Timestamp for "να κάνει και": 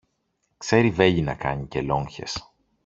1.21-1.81